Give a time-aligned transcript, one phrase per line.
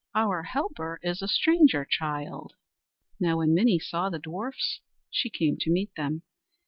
[0.15, 2.53] Our helper is a stranger child."
[3.19, 4.81] Now when Minnie saw the dwarfs,
[5.11, 6.23] she came to meet them.